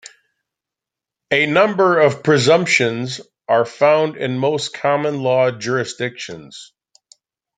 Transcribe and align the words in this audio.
A 1.29 1.45
number 1.45 1.99
of 1.99 2.23
presumptions 2.23 3.21
are 3.47 3.65
found 3.65 4.17
in 4.17 4.35
most 4.35 4.73
common 4.73 5.21
law 5.21 5.51
jurisdictions. 5.51 6.73